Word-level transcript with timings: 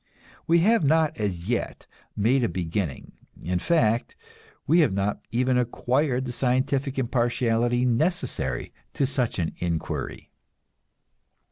We 0.47 0.61
have 0.61 0.83
not 0.83 1.15
as 1.19 1.47
yet 1.47 1.85
made 2.17 2.43
a 2.43 2.49
beginning; 2.49 3.11
in 3.43 3.59
fact, 3.59 4.15
we 4.65 4.79
have 4.79 4.93
not 4.93 5.19
even 5.29 5.59
acquired 5.59 6.25
the 6.25 6.31
scientific 6.31 6.97
impartiality 6.97 7.85
necessary 7.85 8.73
to 8.95 9.05
such 9.05 9.37
an 9.37 9.51
inquiry. 9.59 10.31